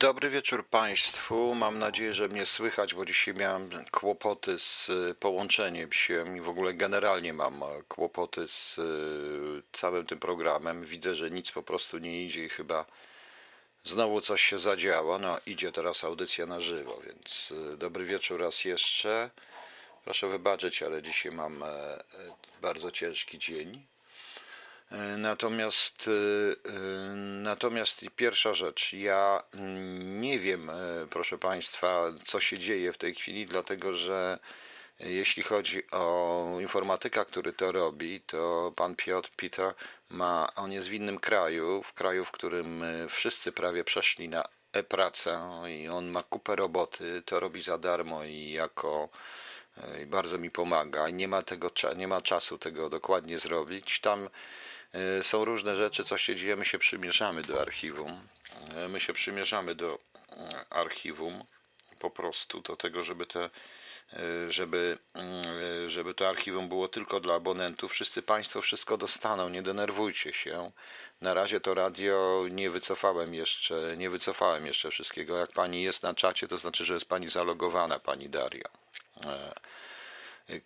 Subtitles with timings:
[0.00, 1.54] Dobry wieczór Państwu.
[1.54, 6.48] Mam nadzieję, że mnie słychać, bo dzisiaj miałem kłopoty z y, połączeniem się i w
[6.48, 10.84] ogóle generalnie mam e, kłopoty z y, całym tym programem.
[10.84, 12.86] Widzę, że nic po prostu nie idzie i chyba
[13.84, 15.18] znowu coś się zadziało.
[15.18, 19.30] No, idzie teraz audycja na żywo, więc y, dobry wieczór raz jeszcze.
[20.04, 22.02] Proszę wybaczyć, ale dzisiaj mam e, e,
[22.62, 23.89] bardzo ciężki dzień.
[25.18, 29.42] Natomiast, y, y, natomiast pierwsza rzecz, ja
[30.04, 30.70] nie wiem,
[31.10, 34.38] proszę Państwa, co się dzieje w tej chwili, dlatego że
[34.98, 39.74] jeśli chodzi o informatyka, który to robi, to pan Piotr Peter
[40.08, 45.40] ma, on jest w innym kraju, w kraju, w którym wszyscy prawie przeszli na e-pracę
[45.68, 49.08] i on ma kupę roboty, to robi za darmo i jako
[50.02, 51.10] i bardzo mi pomaga.
[51.10, 54.00] Nie ma tego, nie ma czasu tego dokładnie zrobić.
[54.00, 54.69] Tam E,
[55.22, 58.20] są różne rzeczy, co się dzieje, my się przymierzamy do archiwum.
[58.76, 59.98] E, my się przymierzamy do
[60.32, 61.44] e, archiwum
[61.98, 63.50] po prostu, do tego, żeby te
[64.48, 64.98] żeby,
[65.86, 67.92] żeby to archiwum było tylko dla abonentów.
[67.92, 70.72] Wszyscy Państwo wszystko dostaną, nie denerwujcie się.
[71.20, 75.38] Na razie to radio nie wycofałem jeszcze, nie wycofałem jeszcze wszystkiego.
[75.38, 78.68] Jak Pani jest na czacie, to znaczy, że jest Pani zalogowana, Pani Daria.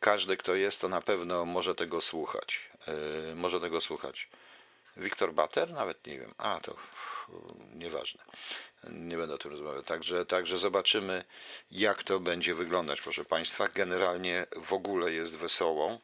[0.01, 2.71] Każdy, kto jest, to na pewno może tego słuchać.
[2.89, 4.29] E, może tego słuchać.
[4.97, 5.71] Wiktor Bater?
[5.71, 6.35] Nawet nie wiem.
[6.39, 6.77] A, to
[7.75, 8.25] nieważne.
[8.91, 9.83] Nie będę o tym rozmawiał.
[9.83, 11.25] Także, także zobaczymy,
[11.71, 13.69] jak to będzie wyglądać, proszę Państwa.
[13.69, 15.99] Generalnie w ogóle jest wesoło.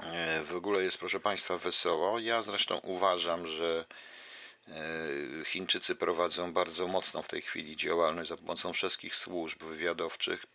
[0.00, 2.18] E, w ogóle jest, proszę Państwa, wesoło.
[2.18, 3.84] Ja zresztą uważam, że
[4.68, 10.46] e, Chińczycy prowadzą bardzo mocno w tej chwili działalność za pomocą wszystkich służb wywiadowczych,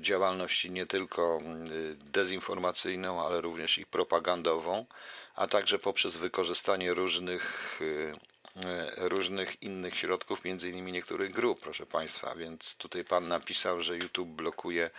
[0.00, 4.86] działalności nie tylko y, dezinformacyjną, ale również i propagandową,
[5.34, 11.86] a także poprzez wykorzystanie różnych, y, y, różnych innych środków, między innymi niektórych grup, proszę
[11.86, 12.34] Państwa.
[12.34, 14.90] Więc tutaj Pan napisał, że YouTube blokuje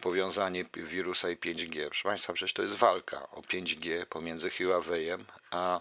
[0.00, 1.86] powiązanie wirusa i 5G.
[1.86, 5.80] Proszę Państwa, przecież to jest walka o 5G pomiędzy Huawei'em a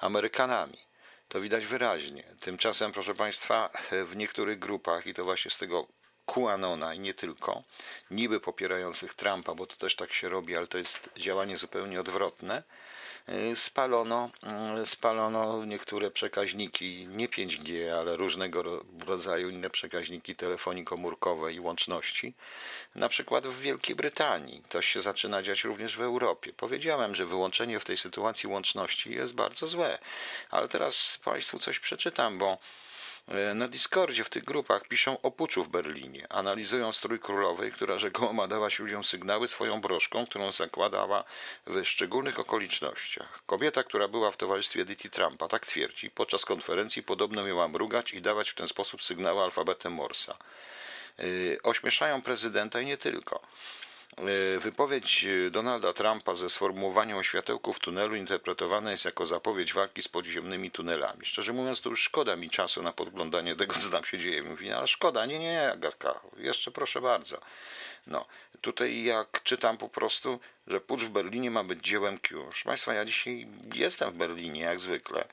[0.00, 0.78] Amerykanami.
[1.28, 2.24] To widać wyraźnie.
[2.40, 3.70] Tymczasem, proszę Państwa,
[4.06, 5.86] w niektórych grupach, i to właśnie z tego
[6.26, 7.62] QAnona i nie tylko,
[8.10, 12.62] niby popierających Trumpa, bo to też tak się robi, ale to jest działanie zupełnie odwrotne,
[13.28, 14.30] y, spalono,
[14.82, 22.34] y, spalono niektóre przekaźniki, nie 5G, ale różnego rodzaju inne przekaźniki telefonii komórkowej i łączności,
[22.94, 24.62] na przykład w Wielkiej Brytanii.
[24.68, 26.52] To się zaczyna dziać również w Europie.
[26.56, 29.98] Powiedziałem, że wyłączenie w tej sytuacji łączności jest bardzo złe,
[30.50, 32.58] ale teraz Państwu coś przeczytam, bo
[33.54, 36.26] na Discordzie w tych grupach piszą o puczu w Berlinie.
[36.32, 41.24] Analizują strój królowej, która rzekomo ma dawać ludziom sygnały swoją broszką, którą zakładała
[41.66, 43.42] w szczególnych okolicznościach.
[43.46, 48.22] Kobieta, która była w towarzystwie Diti Trumpa, tak twierdzi, podczas konferencji podobno miała mrugać i
[48.22, 50.36] dawać w ten sposób sygnały alfabetem Morsa.
[51.18, 51.24] E,
[51.62, 53.42] ośmieszają prezydenta i nie tylko.
[54.16, 60.02] E, wypowiedź Donalda Trumpa ze sformułowaniem o światełku w tunelu interpretowana jest jako zapowiedź walki
[60.02, 61.24] z podziemnymi tunelami.
[61.24, 64.42] Szczerze mówiąc, to już szkoda mi czasu na podglądanie tego, co tam się dzieje.
[64.42, 67.40] Mówi, ale szkoda, nie, nie, Agatka, jeszcze proszę bardzo.
[68.06, 68.26] No,
[68.60, 72.44] tutaj jak czytam po prostu, że pucz w Berlinie ma być dziełem Q.
[72.44, 75.24] Proszę Państwa, ja dzisiaj jestem w Berlinie, jak zwykle.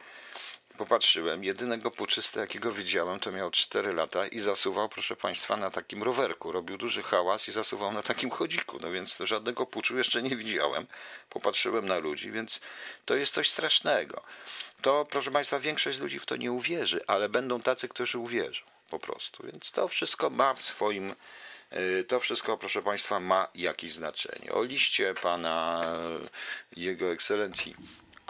[0.79, 6.03] Popatrzyłem, jedynego puczysta, jakiego widziałem, to miał 4 lata i zasuwał, proszę Państwa, na takim
[6.03, 6.51] rowerku.
[6.51, 8.78] Robił duży hałas i zasuwał na takim chodziku.
[8.81, 10.88] No więc żadnego puczu jeszcze nie widziałem.
[11.29, 12.62] Popatrzyłem na ludzi, więc
[13.06, 14.23] to jest coś strasznego.
[14.81, 19.00] To, proszę Państwa, większość ludzi w to nie uwierzy, ale będą tacy, którzy uwierzą po
[19.00, 19.44] prostu.
[19.44, 21.16] Więc to wszystko ma w swoim
[21.73, 24.51] y, to wszystko, proszę Państwa, ma jakieś znaczenie.
[24.51, 25.85] O liście pana
[26.75, 27.75] Jego Ekscelencji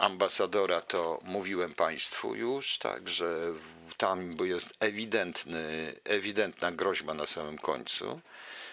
[0.00, 3.54] ambasadora to mówiłem Państwu już, także
[3.96, 8.20] tam jest ewidentny, ewidentna groźba na samym końcu,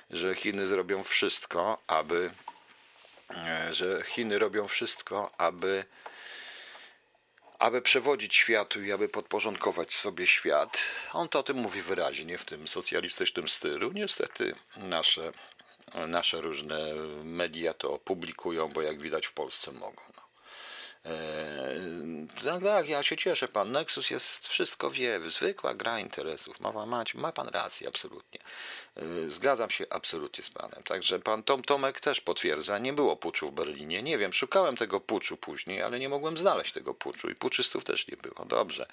[0.09, 2.31] że Chiny zrobią wszystko, aby
[3.29, 5.85] e, że Chiny robią wszystko, aby
[7.59, 10.79] aby przewodzić światu i aby podporządkować sobie świat.
[11.13, 13.91] On to o tym mówi wyraźnie w tym socjalistycznym stylu.
[13.91, 15.31] Niestety nasze,
[16.07, 16.93] nasze różne
[17.23, 20.27] media to publikują, bo jak widać w Polsce mogą.
[21.07, 22.53] No.
[22.53, 23.47] Eee, tak, ja się cieszę.
[23.47, 26.59] Pan Nexus jest, wszystko wie, zwykła gra interesów.
[26.59, 28.39] Ma, ma, ma pan rację, absolutnie.
[28.97, 30.83] Eee, zgadzam się absolutnie z panem.
[30.83, 34.03] Także pan Tom Tomek też potwierdza, nie było puczu w Berlinie.
[34.03, 38.07] Nie wiem, szukałem tego puczu później, ale nie mogłem znaleźć tego puczu i puczystów też
[38.07, 38.45] nie było.
[38.45, 38.87] Dobrze.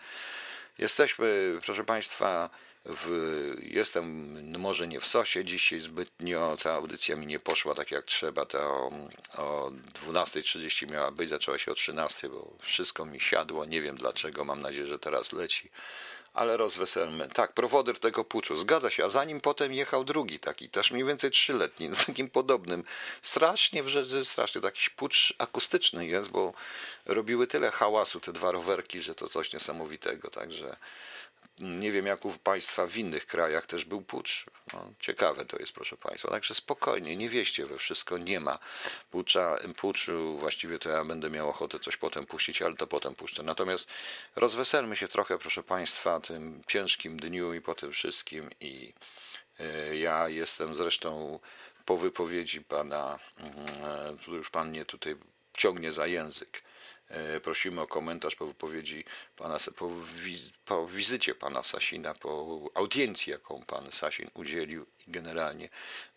[0.78, 2.50] Jesteśmy, proszę państwa,
[2.84, 8.04] w, jestem może nie w sosie dzisiaj zbytnio, ta audycja mi nie poszła tak jak
[8.04, 8.90] trzeba, to o,
[9.36, 9.72] o
[10.06, 14.62] 12.30 miała być, zaczęła się o 13.00, bo wszystko mi siadło, nie wiem dlaczego, mam
[14.62, 15.70] nadzieję, że teraz leci
[16.34, 17.28] ale rozweselmy.
[17.28, 21.04] Tak, prowodyr tego puczu, zgadza się, a za nim potem jechał drugi taki, też mniej
[21.04, 22.84] więcej trzyletni, no, takim podobnym.
[23.22, 23.82] Strasznie,
[24.24, 26.52] strasznie, to jakiś pucz akustyczny jest, bo
[27.06, 30.76] robiły tyle hałasu te dwa rowerki, że to coś niesamowitego, także
[31.58, 34.46] nie wiem, jak u Państwa w innych krajach też był pucz.
[34.72, 36.30] No, ciekawe to jest, proszę Państwa.
[36.30, 38.58] Także spokojnie, nie wieście we wszystko, nie ma
[39.10, 40.38] pucza, puczu.
[40.38, 43.42] Właściwie to ja będę miał ochotę coś potem puścić, ale to potem puszczę.
[43.42, 43.88] Natomiast
[44.36, 48.50] rozweselmy się trochę, proszę Państwa, tym ciężkim dniu i po tym wszystkim.
[48.60, 48.92] I
[49.60, 51.40] y, ja jestem zresztą
[51.84, 53.18] po wypowiedzi Pana,
[54.28, 55.16] y, już Pan mnie tutaj
[55.56, 56.73] ciągnie za język E,
[57.42, 59.04] prosimy o komentarz po wypowiedzi
[59.36, 59.90] pana, po,
[60.64, 65.68] po wizycie pana Sasina, po audiencji, jaką pan Sasin udzielił i generalnie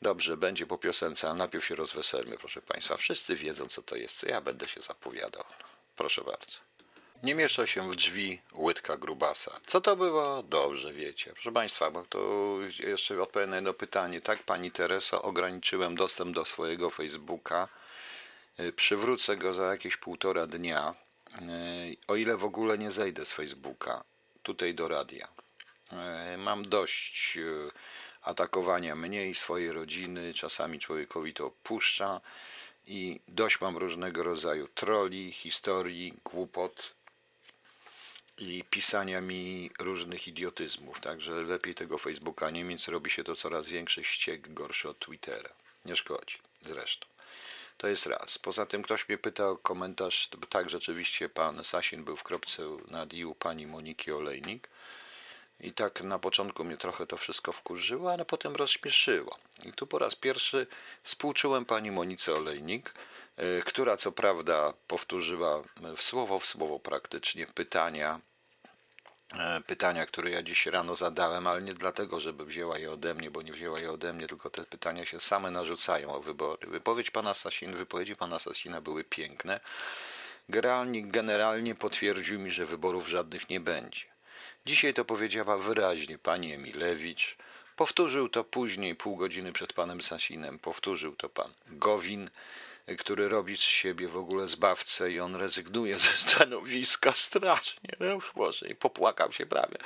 [0.02, 2.98] dobrze będzie po piosence, a najpierw się rozweselmy, proszę państwa.
[2.98, 5.44] Wszyscy wiedzą, co to jest, ja będę się zapowiadał.
[5.96, 6.68] Proszę bardzo.
[7.24, 9.60] Nie mieszczą się w drzwi łydka grubasa.
[9.68, 10.44] Co to było?
[10.44, 11.34] Dobrze wiecie.
[11.34, 12.20] Proszę Państwa, bo to
[12.80, 14.22] jeszcze odpowiem na jedno pytanie.
[14.22, 17.87] Tak, Pani Tereso, ograniczyłem dostęp do swojego Facebooka E,
[18.76, 20.96] przywrócę go za jakieś półtora dnia,
[21.42, 21.44] e,
[22.08, 24.04] o ile w ogóle nie zejdę z Facebooka,
[24.44, 25.28] tutaj do radia.
[25.92, 27.38] E, mam dość
[28.22, 32.22] atakowania mnie i swojej rodziny, czasami człowiekowi to puszcza
[32.88, 36.96] i dość mam różnego rodzaju troli, historii, głupot
[38.38, 43.70] i pisania mi różnych idiotyzmów, także lepiej tego Facebooka nie mieć, robi się to coraz
[43.70, 45.50] większy ściek, gorszy od Twittera.
[45.86, 47.17] Nie szkodzi, zresztą.
[47.78, 48.38] To jest raz.
[48.38, 50.30] Poza tym ktoś mnie pyta o komentarz.
[50.50, 54.70] Tak, rzeczywiście pan Sasin był w kropce nad i u pani Moniki Olejnik.
[55.60, 59.38] I tak na początku mnie trochę to wszystko wkurzyło, ale potem rozśmieszyło.
[59.64, 60.68] I tu po raz pierwszy
[61.04, 62.94] współczułem pani Monice Olejnik,
[63.40, 65.62] y, która co prawda powtórzyła
[65.98, 68.37] w słowo w słowo praktycznie pytania E,
[69.68, 73.42] pytania, które ja dziś rano zadałem, ale nie dlatego, żeby wzięła je ode mnie, bo
[73.42, 76.68] nie wzięła je ode mnie, tylko te pytania się same narzucają o wybory.
[76.68, 79.60] Wypowiedź pana Sasina, wypowiedzi pana Sasina były piękne.
[80.50, 84.06] Generalnie, generalnie potwierdził mi, że wyborów żadnych nie będzie.
[84.66, 87.38] Dzisiaj to powiedziała wyraźnie pani Emilewicz.
[87.76, 92.30] Powtórzył to później, pół godziny przed panem Sasinem, powtórzył to pan Gowin
[92.96, 98.68] który robi z siebie w ogóle zbawcę i on rezygnuje ze stanowiska strasznie, no Boże,
[98.68, 99.78] i popłakał się prawie.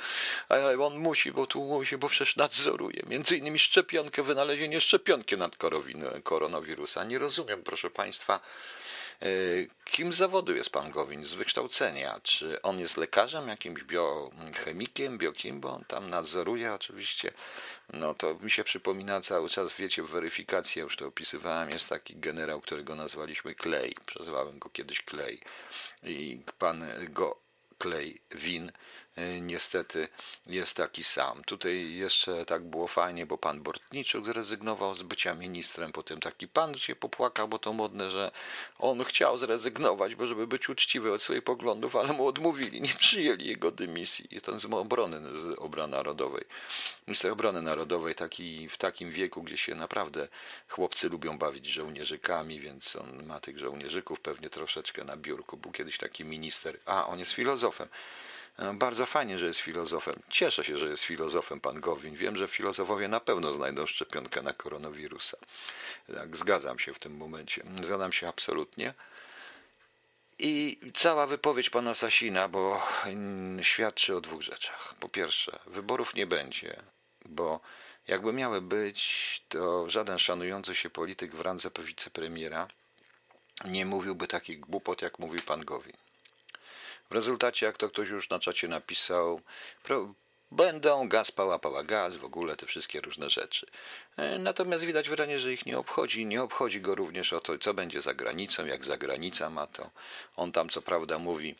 [0.48, 3.02] Ale on musi, bo tu musi, bo przecież nadzoruje.
[3.06, 5.56] Między innymi szczepionkę, wynalezienie szczepionki nad
[6.22, 7.04] koronawirusa.
[7.04, 8.40] Nie rozumiem, proszę Państwa,
[9.22, 9.26] E,
[9.84, 12.20] kim zawodu jest pan Gowin z wykształcenia?
[12.22, 17.32] Czy on jest lekarzem, jakimś biochemikiem, biokim, bo on tam nadzoruje oczywiście.
[17.92, 21.88] No to mi się przypomina cały czas, wiecie, w weryfikacji, ja już to opisywałem, jest
[21.88, 23.94] taki generał, którego nazwaliśmy Clay.
[24.06, 25.38] Przezwałem go kiedyś Clay.
[26.02, 27.38] I pan go
[27.82, 28.72] Clay Win
[29.40, 30.08] niestety
[30.46, 31.44] jest taki sam.
[31.44, 36.78] Tutaj jeszcze tak było fajnie, bo pan Bortniczuk zrezygnował z bycia ministrem, potem taki pan
[36.78, 38.30] się popłakał, bo to modne, że
[38.78, 43.46] on chciał zrezygnować, bo żeby być uczciwy od swoich poglądów, ale mu odmówili, nie przyjęli
[43.46, 44.36] jego dymisji.
[44.36, 46.44] I ten z obrony, z obrony narodowej.
[47.06, 50.28] Minister obrony narodowej taki, w takim wieku, gdzie się naprawdę
[50.68, 55.56] chłopcy lubią bawić żołnierzykami, więc on ma tych żołnierzyków pewnie troszeczkę na biurku.
[55.56, 57.88] Był kiedyś taki minister, a on jest filozofem.
[58.58, 60.14] E, bardzo fajnie, że jest filozofem.
[60.28, 62.14] Cieszę się, że jest filozofem pan Gowin.
[62.14, 65.36] Wiem, że filozofowie na pewno znajdą szczepionkę na koronawirusa.
[66.14, 67.64] Tak, zgadzam się w tym momencie.
[67.82, 68.94] Zgadzam się absolutnie.
[70.38, 72.86] I cała wypowiedź pana Sasina, bo
[73.62, 74.94] świadczy o dwóch rzeczach.
[75.00, 76.82] Po pierwsze, wyborów nie będzie,
[77.24, 77.60] bo
[78.08, 82.68] jakby miały być, to żaden szanujący się polityk w randze wicepremiera
[83.64, 85.96] nie mówiłby takich głupot, jak mówi pan Gowin.
[87.12, 89.40] W rezultacie, jak to ktoś już na czacie napisał,
[90.50, 93.66] będą gaz, pała, pała gaz, w ogóle te wszystkie różne rzeczy.
[94.16, 96.26] E, natomiast widać wyraźnie, że ich nie obchodzi.
[96.26, 99.90] Nie obchodzi go również o to, co będzie za granicą, jak za granica ma to.
[100.36, 101.54] On tam co prawda mówi,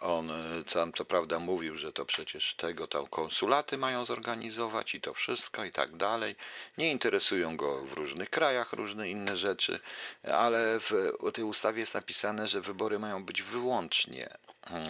[0.00, 0.32] on
[0.72, 5.64] tam co prawda mówił, że to przecież tego tam konsulaty mają zorganizować i to wszystko
[5.64, 6.36] i tak dalej.
[6.78, 9.80] Nie interesują go w różnych krajach różne inne rzeczy,
[10.22, 14.38] ale w tej ustawie jest napisane, że wybory mają być wyłącznie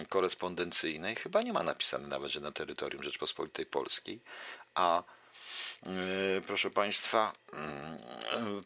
[0.09, 4.19] korespondencyjnej chyba nie ma napisane nawet, że na terytorium Rzeczpospolitej Polskiej,
[4.75, 5.03] a
[5.85, 7.59] yy, proszę Państwa, yy,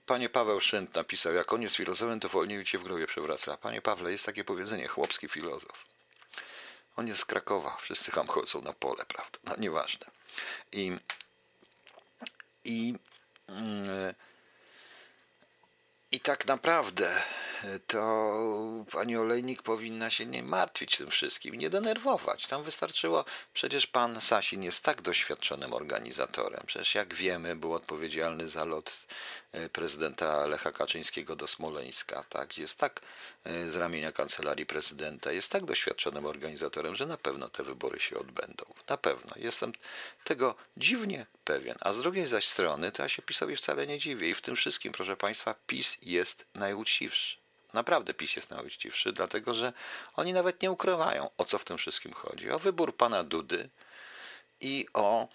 [0.06, 3.58] panie Paweł Szynt napisał, jak on jest filozofem, to wolniej cię w grobie przewraca.
[3.58, 5.86] Panie Pawle, jest takie powiedzenie, chłopski filozof.
[6.96, 9.40] On jest z Krakowa, wszyscy tam chodzą na pole, prawda?
[9.44, 10.08] No nieważne.
[10.72, 10.98] I,
[12.64, 12.96] i,
[13.48, 14.14] mm,
[16.12, 17.22] i tak naprawdę
[17.88, 22.48] to pani Olejnik powinna się nie martwić tym wszystkim, nie denerwować.
[22.48, 26.64] Tam wystarczyło, przecież pan Sasin jest tak doświadczonym organizatorem.
[26.66, 29.06] Przecież jak wiemy, był odpowiedzialny za lot
[29.52, 32.24] e, prezydenta Lecha Kaczyńskiego do Smoleńska.
[32.30, 32.58] Tak?
[32.58, 33.02] Jest tak
[33.44, 38.20] e, z ramienia kancelarii prezydenta, jest tak doświadczonym organizatorem, że na pewno te wybory się
[38.20, 38.66] odbędą.
[38.90, 39.32] Na pewno.
[39.36, 39.74] Jestem
[40.24, 41.76] tego dziwnie pewien.
[41.80, 44.30] A z drugiej zaś strony, to ja się PiSowi wcale nie dziwię.
[44.30, 47.42] I w tym wszystkim, proszę Państwa, PiS jest najuczciwszy.
[47.74, 49.74] Naprawdę PiS jest najuczciwszy, dlatego że
[50.16, 52.52] oni nawet nie ukrywają, o co w tym wszystkim chodzi.
[52.52, 53.70] O wybór pana Dudy
[54.62, 55.28] i o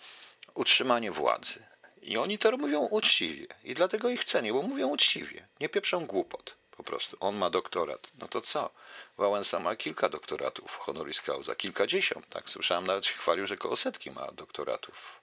[0.54, 1.66] utrzymanie władzy.
[2.02, 3.46] I oni to mówią uczciwie.
[3.64, 5.48] I dlatego ich cenię, bo mówią uczciwie.
[5.60, 6.54] Nie pieprzą głupot.
[6.76, 7.16] Po prostu.
[7.20, 8.10] On ma doktorat.
[8.18, 8.70] No to co?
[9.18, 11.54] Wałęsa ma kilka doktoratów honoris causa.
[11.54, 12.50] Kilkadziesiąt, tak?
[12.50, 15.20] Słyszałem, nawet się chwalił, że koło setki ma doktoratów.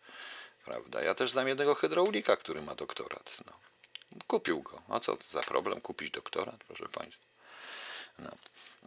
[0.66, 1.02] Prawda?
[1.02, 3.38] Ja też znam jednego hydraulika, który ma doktorat.
[3.46, 3.54] No.
[4.28, 4.82] Kupił go.
[4.90, 7.26] A co za problem kupić doktorat, proszę Państwa?
[8.20, 8.32] No.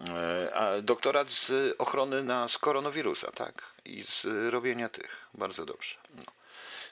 [0.01, 3.63] E, a doktorat z ochrony na, z koronawirusa, tak?
[3.85, 5.17] I z robienia tych.
[5.35, 5.97] Bardzo dobrze.
[6.15, 6.23] No.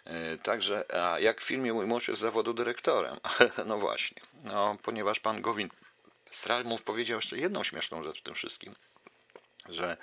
[0.05, 3.21] E, także, a jak w filmie mój mąż jest zawodu dyrektorem.
[3.67, 4.23] No właśnie.
[4.45, 5.69] No, ponieważ pan Gowin
[6.31, 8.75] Stralmów powiedział jeszcze jedną śmieszną rzecz w tym wszystkim,
[9.69, 9.97] że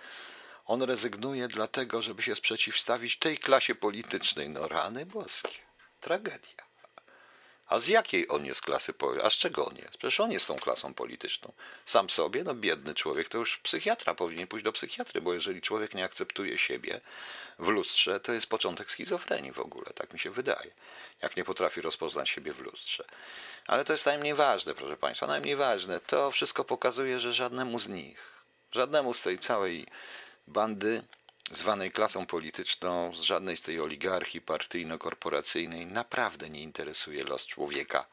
[0.65, 4.49] on rezygnuje dlatego, żeby się sprzeciwstawić tej klasie politycznej.
[4.49, 5.59] No rany boskie.
[5.99, 6.70] Tragedia.
[7.71, 9.97] A z jakiej on jest klasy, a z czego on jest?
[9.97, 11.53] Przecież on jest tą klasą polityczną.
[11.85, 15.93] Sam sobie, no biedny człowiek, to już psychiatra powinien pójść do psychiatry, bo jeżeli człowiek
[15.93, 17.01] nie akceptuje siebie
[17.59, 20.71] w lustrze, to jest początek schizofrenii w ogóle, tak mi się wydaje.
[21.21, 23.05] Jak nie potrafi rozpoznać siebie w lustrze.
[23.67, 25.99] Ale to jest najmniej ważne, proszę Państwa, najmniej ważne.
[25.99, 28.19] To wszystko pokazuje, że żadnemu z nich,
[28.71, 29.87] żadnemu z tej całej
[30.47, 31.03] bandy
[31.51, 38.05] zwanej klasą polityczną, z żadnej z tej oligarchii partyjno-korporacyjnej naprawdę nie interesuje los człowieka,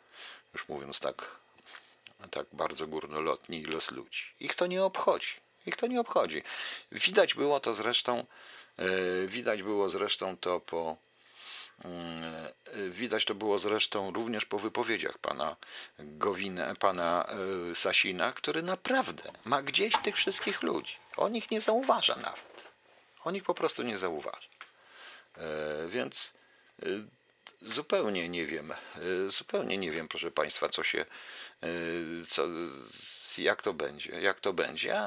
[0.55, 1.37] już mówiąc tak,
[2.31, 4.23] tak bardzo górnolotnie, i los ludzi.
[4.41, 5.35] Ich to nie obchodzi.
[5.67, 6.43] Ich to nie obchodzi.
[6.93, 8.27] Widać było to zresztą,
[8.79, 10.97] e, widać było zresztą to po
[11.85, 12.59] e,
[12.91, 15.57] Widać to było zresztą również po wypowiedziach pana
[15.99, 17.27] Gowina, pana
[17.71, 20.97] e, Sasina, który naprawdę ma gdzieś tych wszystkich ludzi.
[21.17, 22.58] On ich nie zauważa nawet.
[23.29, 24.49] On ich po prostu nie zauważy.
[25.37, 26.33] E, więc
[26.83, 26.87] e,
[27.61, 28.77] zupełnie nie wiem, e,
[29.31, 31.07] zupełnie nie wiem, proszę Państwa, co się,
[32.31, 32.47] co,
[33.39, 35.01] jak to będzie, jak to będzie.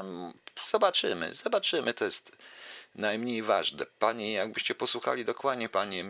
[0.71, 2.37] Zobaczymy, zobaczymy, to jest
[2.95, 3.85] najmniej ważne.
[3.99, 6.03] Panie, jakbyście posłuchali dokładnie pani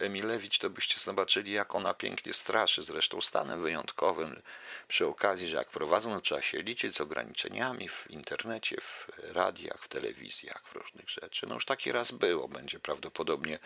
[0.00, 4.42] Emilewicz, to byście zobaczyli, jak ona pięknie straszy, zresztą stanem wyjątkowym,
[4.88, 9.88] przy okazji, że jak prowadzono, trzeba się liczyć z ograniczeniami w internecie, w radiach, w
[9.88, 11.46] telewizjach, w różnych rzeczy.
[11.46, 13.58] No już taki raz było, będzie prawdopodobnie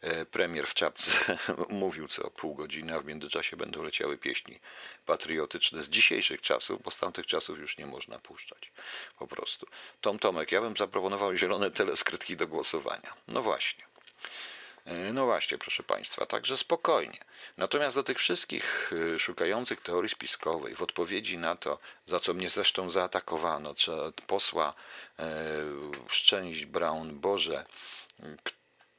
[0.00, 1.38] e, premier w czapce
[1.68, 4.60] mówił co pół godziny, a w międzyczasie będą leciały pieśni
[5.06, 8.72] patriotyczne z dzisiejszych czasów, bo z tamtych czasów już nie można puszczać.
[9.18, 9.66] Po prostu.
[10.00, 11.70] Tom Tomek, ja bym zaproponował zielone
[12.02, 13.14] teleskrytki do głosowania.
[13.28, 13.84] No właśnie.
[14.84, 17.18] E, no właśnie, proszę Państwa, także spokojnie.
[17.56, 22.50] Natomiast do tych wszystkich e, szukających teorii spiskowej, w odpowiedzi na to, za co mnie
[22.50, 23.92] zresztą zaatakowano, czy
[24.26, 24.74] posła
[25.18, 25.24] e,
[26.08, 27.66] Szczęść Brown Boże,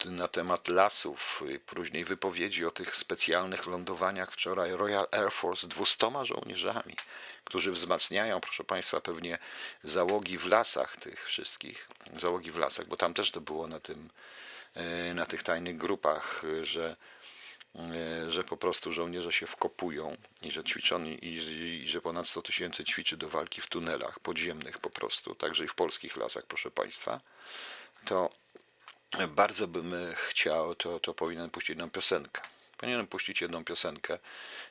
[0.06, 6.96] na temat lasów, później wypowiedzi o tych specjalnych lądowaniach wczoraj Royal Air Force 200 żołnierzami,
[7.44, 9.38] którzy wzmacniają, proszę Państwa, pewnie
[9.84, 14.10] załogi w lasach tych wszystkich, załogi w lasach, bo tam też to było na tym,
[14.74, 16.96] e, na tych tajnych grupach, że
[17.76, 22.42] e, że po prostu żołnierze się wkopują i że ćwiczą i, i, że ponad 100
[22.42, 26.72] tysięcy ćwiczy do walki w tunelach podziemnych po prostu, także i w polskich lasach, proszę
[26.72, 27.22] Państwa,
[28.06, 28.43] to
[29.28, 32.42] bardzo bym chciał, to, to powinien puścić jedną piosenkę.
[32.78, 34.20] Powinienem puścić jedną piosenkę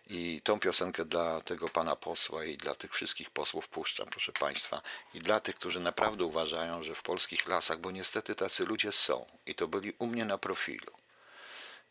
[0.06, 4.82] i tą piosenkę dla tego pana posła i dla tych wszystkich posłów puszczam, proszę państwa.
[5.14, 9.26] I dla tych, którzy naprawdę uważają, że w polskich lasach, bo niestety tacy ludzie są
[9.46, 10.92] i to byli u mnie na profilu.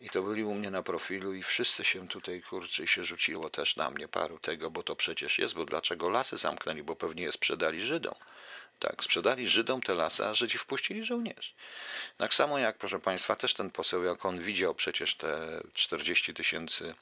[0.02, 3.76] I to byli u mnie na profilu i wszyscy się tutaj, kurczę, się rzuciło też
[3.76, 7.32] na mnie paru tego, bo to przecież jest, bo dlaczego lasy zamknęli, bo pewnie je
[7.32, 8.16] sprzedali Żydom.
[8.82, 11.52] Tak, sprzedali Żydom te lasy, a Żydzi wpuścili żołnierzy.
[12.18, 16.96] Tak samo jak, proszę Państwa, też ten poseł, jak on widział przecież te 40 tysięcy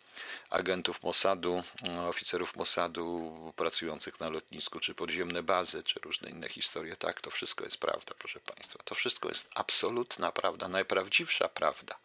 [0.49, 1.63] agentów Mossadu,
[2.07, 6.95] oficerów Mossadu pracujących na lotnisku, czy podziemne bazy, czy różne inne historie.
[6.95, 8.79] Tak, to wszystko jest prawda, proszę Państwa.
[8.85, 11.95] To wszystko jest absolutna prawda, najprawdziwsza prawda.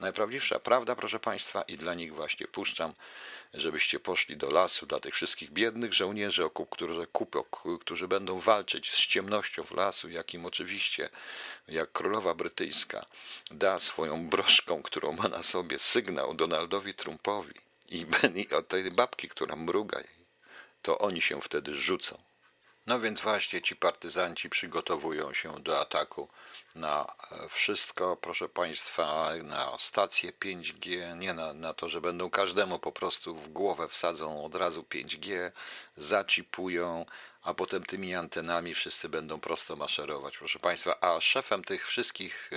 [0.00, 2.92] Najprawdziwsza prawda, proszę Państwa, i dla nich właśnie puszczam,
[3.54, 7.06] żebyście poszli do lasu, dla tych wszystkich biednych żołnierzy, którzy,
[7.80, 11.08] którzy będą walczyć z ciemnością w lasu, jakim oczywiście,
[11.68, 13.06] jak królowa brytyjska
[13.50, 17.54] da swoją broszką, którą ma na sobie sygnał Donaldowi Trumpowi
[17.88, 18.06] i
[18.54, 20.26] od tej babki, która mruga jej,
[20.82, 22.18] to oni się wtedy rzucą.
[22.86, 26.28] No więc właśnie ci partyzanci przygotowują się do ataku
[26.74, 27.14] na
[27.50, 33.36] wszystko, proszę Państwa, na stację 5G, nie na, na to, że będą każdemu po prostu
[33.36, 35.50] w głowę wsadzą od razu 5G,
[35.96, 37.06] zaczipują,
[37.42, 41.00] a potem tymi antenami wszyscy będą prosto maszerować, proszę Państwa.
[41.00, 42.50] A szefem tych wszystkich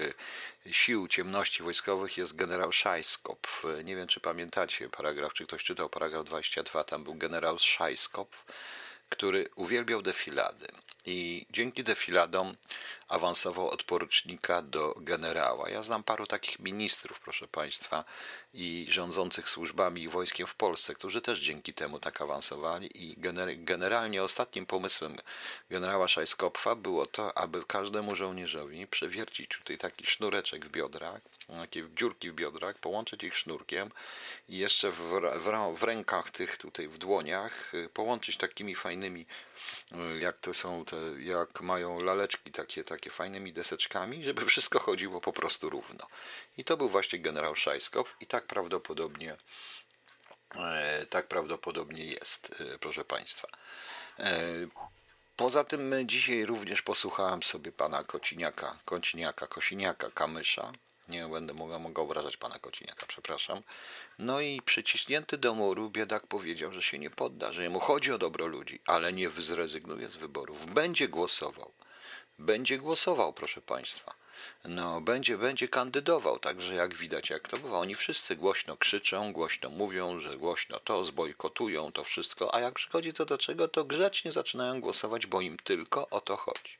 [0.65, 3.47] e, sił ciemności wojskowych jest generał Szajskop.
[3.83, 8.35] Nie wiem, czy pamiętacie paragraf, czy ktoś czytał paragraf 22, tam był generał Szajskop
[9.09, 10.67] który uwielbiał defilady
[11.07, 12.55] i dzięki defiladom
[13.07, 15.69] awansował od porucznika do generała.
[15.69, 18.03] Ja znam paru takich ministrów, proszę Państwa,
[18.53, 23.15] i rządzących służbami i wojskiem w Polsce, którzy też dzięki temu tak awansowali i
[23.57, 25.17] generalnie ostatnim pomysłem
[25.69, 32.31] generała Szajskopfa było to, aby każdemu żołnierzowi przewiercić tutaj taki sznureczek w biodrach, takie dziurki
[32.31, 33.91] w biodrach, połączyć ich sznurkiem
[34.49, 34.99] i jeszcze w,
[35.35, 39.25] w, w rękach tych tutaj w dłoniach y, połączyć takimi fajnymi,
[39.91, 45.21] y, jak to są te, jak mają laleczki takie, takie fajnymi deseczkami, żeby wszystko chodziło
[45.21, 46.07] po prostu równo.
[46.57, 49.37] I to był właśnie generał Szajskow i tak prawdopodobnie
[50.55, 53.47] e, tak prawdopodobnie jest, e, proszę Państwa.
[54.19, 54.43] E,
[55.35, 60.71] poza tym dzisiaj również posłuchałem sobie pana Kociniaka, Kociniaka, Kosiniaka, Kamysza,
[61.07, 63.61] nie będę mogła, mogła obrażać pana Kociniaka, przepraszam.
[64.19, 68.17] No i przyciśnięty do muru biedak powiedział, że się nie podda, że mu chodzi o
[68.17, 70.73] dobro ludzi, ale nie zrezygnuje z wyborów.
[70.73, 71.71] Będzie głosował.
[72.39, 74.13] Będzie głosował, proszę państwa.
[74.65, 77.79] No, będzie, będzie kandydował, także jak widać, jak to bywa.
[77.79, 83.13] Oni wszyscy głośno krzyczą, głośno mówią, że głośno to, zbojkotują to wszystko, a jak przychodzi
[83.13, 86.77] to do czego, to grzecznie zaczynają głosować, bo im tylko o to chodzi.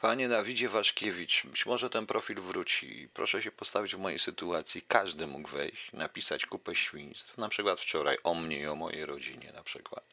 [0.00, 3.08] Panie Dawidzie Waszkiewicz, być może ten profil wróci.
[3.14, 4.82] Proszę się postawić w mojej sytuacji.
[4.88, 7.38] Każdy mógł wejść, napisać kupę świństw.
[7.38, 10.04] Na przykład wczoraj o mnie i o mojej rodzinie na przykład.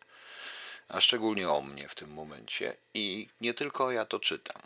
[0.90, 2.78] A szczególnie o mnie w tym momencie.
[2.94, 4.62] I nie tylko ja to czytam.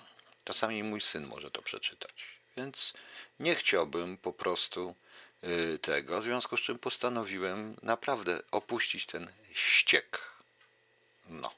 [0.46, 2.14] Czasami mój syn może to przeczytać.
[2.58, 2.94] Więc
[3.40, 4.96] nie chciałbym po prostu
[5.44, 10.20] y, tego, w związku z czym postanowiłem naprawdę opuścić ten ściek.
[11.30, 11.52] No.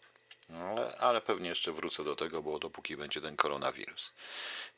[0.51, 4.11] No, ale pewnie jeszcze wrócę do tego, bo dopóki będzie ten koronawirus.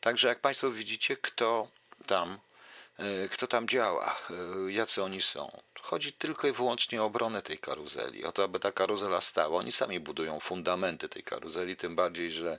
[0.02, 1.68] Także jak Państwo widzicie, kto
[2.06, 2.40] tam,
[2.98, 4.16] e, kto tam działa,
[4.68, 5.62] e, jacy oni są.
[5.82, 9.60] Chodzi tylko i wyłącznie o obronę tej karuzeli, o to, aby ta karuzela stała.
[9.60, 12.58] Oni sami budują fundamenty tej karuzeli, tym bardziej, że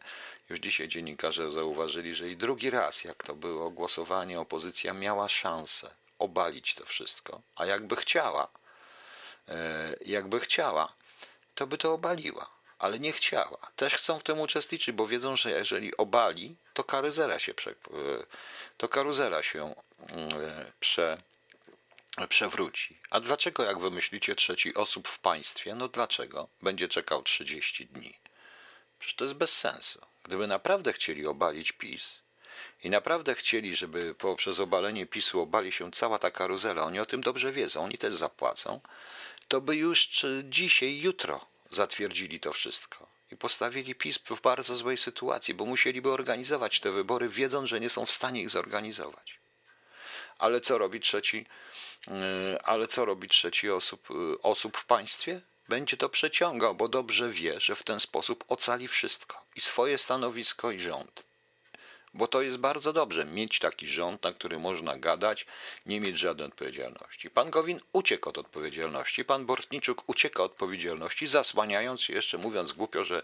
[0.48, 5.94] już dzisiaj dziennikarze zauważyli, że i drugi raz, jak to było głosowanie, opozycja miała szansę
[6.18, 8.48] obalić to wszystko, a jakby chciała,
[9.48, 10.92] e, jakby chciała,
[11.54, 12.53] to by to obaliła
[12.84, 13.58] ale nie chciała.
[13.76, 17.74] Też chcą w tym uczestniczyć, bo wiedzą, że jeżeli obali, to karuzela się, prze,
[18.76, 19.74] to karuzela się
[20.08, 20.28] mm,
[20.80, 21.18] prze,
[22.28, 22.98] przewróci.
[23.10, 28.18] A dlaczego, jak wymyślicie trzeci osób w państwie, no dlaczego będzie czekał 30 dni?
[28.98, 30.00] Przecież to jest bez sensu.
[30.24, 32.18] Gdyby naprawdę chcieli obalić PiS
[32.82, 37.20] i naprawdę chcieli, żeby poprzez obalenie PiSu obali się cała ta karuzela, oni o tym
[37.20, 38.80] dobrze wiedzą, oni też zapłacą,
[39.48, 40.08] to by już
[40.44, 46.80] dzisiaj, jutro zatwierdzili to wszystko i postawili PiS w bardzo złej sytuacji, bo musieliby organizować
[46.80, 49.38] te wybory, wiedząc, że nie są w stanie ich zorganizować.
[50.38, 51.46] Ale co robi trzeci,
[52.08, 55.40] y, ale co robi trzeci osób, y, osób w państwie?
[55.68, 60.70] Będzie to przeciągał, bo dobrze wie, że w ten sposób ocali wszystko i swoje stanowisko,
[60.70, 61.33] i rząd
[62.14, 65.46] bo to jest bardzo dobrze mieć taki rząd, na który można gadać,
[65.86, 67.30] nie mieć żadnej odpowiedzialności.
[67.30, 73.04] Pan Gowin uciekł od odpowiedzialności, pan Bortniczuk ucieka od odpowiedzialności, zasłaniając się jeszcze, mówiąc głupio,
[73.04, 73.22] że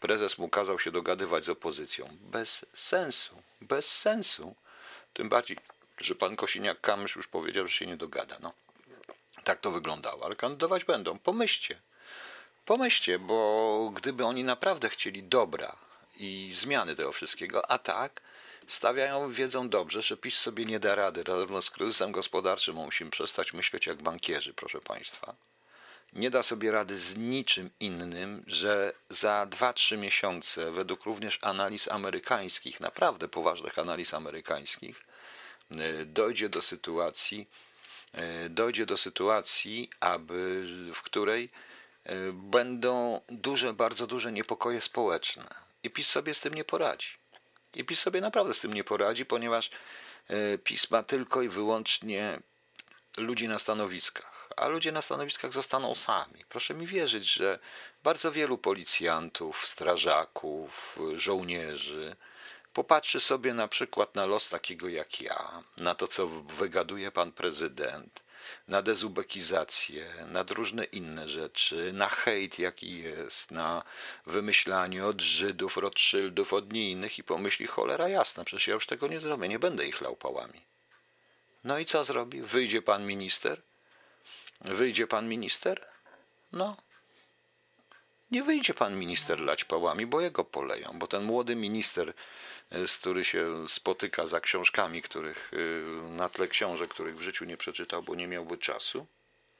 [0.00, 2.08] prezes mu kazał się dogadywać z opozycją.
[2.20, 4.54] Bez sensu, bez sensu.
[5.14, 5.56] Tym bardziej,
[5.98, 8.36] że pan Kosiniak-Kamysz już powiedział, że się nie dogada.
[8.42, 8.52] No.
[9.44, 11.18] Tak to wyglądało, ale kandydować będą.
[11.18, 11.80] Pomyślcie.
[12.66, 15.76] Pomyślcie, bo gdyby oni naprawdę chcieli dobra
[16.16, 18.20] i zmiany tego wszystkiego, a tak,
[18.68, 21.24] stawiają, wiedzą dobrze, że PiS sobie nie da rady.
[21.26, 25.34] Zarówno z kryzysem gospodarczym musimy przestać myśleć jak bankierzy, proszę Państwa.
[26.12, 32.80] Nie da sobie rady z niczym innym, że za 2-3 miesiące, według również analiz amerykańskich,
[32.80, 35.04] naprawdę poważnych analiz amerykańskich,
[35.70, 37.48] e, dojdzie do sytuacji,
[38.12, 41.50] e, dojdzie do sytuacji, aby, w której
[42.04, 45.44] e, będą duże, bardzo duże niepokoje społeczne.
[45.82, 47.19] I PiS sobie z tym nie poradzi.
[47.74, 49.70] I PiS sobie naprawdę z tym nie poradzi, ponieważ
[50.28, 52.40] e, pisma tylko i wyłącznie
[53.16, 56.44] ludzi na stanowiskach, a ludzie na stanowiskach zostaną sami.
[56.48, 57.58] Proszę mi wierzyć, że
[58.02, 62.16] bardzo wielu policjantów, strażaków, żołnierzy
[62.72, 68.22] popatrzy sobie na przykład na los takiego jak ja, na to, co wygaduje pan prezydent,
[68.68, 73.82] na dezubekizację, na różne inne rzeczy, na hejt jaki jest, na
[74.26, 79.08] wymyślanie od Żydów, Rothschildów, od nie innych i pomyśli cholera jasna, przecież ja już tego
[79.08, 80.60] nie zrobię, nie będę ich lał pałami.
[81.64, 82.42] No i co zrobi?
[82.42, 83.62] Wyjdzie pan minister?
[84.60, 85.86] Wyjdzie pan minister?
[86.52, 86.76] No.
[88.30, 92.14] Nie wyjdzie pan minister lać pałami, bo jego poleją, bo ten młody minister,
[92.70, 95.56] e, z który się spotyka za książkami, których e,
[96.08, 99.06] na tle książek, których w życiu nie przeczytał, bo nie miałby czasu,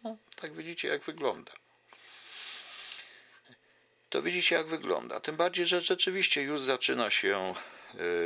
[0.04, 1.52] no, tak widzicie jak wygląda.
[4.11, 5.20] To widzicie jak wygląda.
[5.20, 7.54] Tym bardziej, że rzeczywiście już zaczyna się,